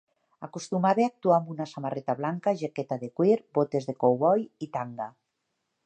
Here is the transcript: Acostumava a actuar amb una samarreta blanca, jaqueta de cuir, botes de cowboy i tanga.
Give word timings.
Acostumava 0.45 1.03
a 1.03 1.09
actuar 1.11 1.35
amb 1.41 1.51
una 1.55 1.67
samarreta 1.73 2.17
blanca, 2.21 2.55
jaqueta 2.63 2.99
de 3.05 3.13
cuir, 3.21 3.39
botes 3.59 3.89
de 3.91 3.97
cowboy 4.05 4.49
i 4.69 4.73
tanga. 4.81 5.13